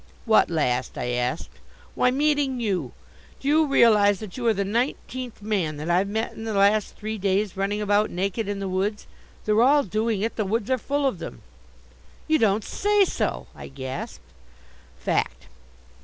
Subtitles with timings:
[0.25, 1.51] "What last?" I asked.
[1.93, 2.91] "Why, meeting you.
[3.39, 6.95] Do you realize that you are the nineteenth man that I've met in the last
[6.95, 9.05] three days running about naked in the woods?
[9.45, 10.37] They're all doing it.
[10.37, 11.43] The woods are full of them."
[12.27, 14.25] "You don't say so!" I gasped.
[14.97, 15.45] "Fact.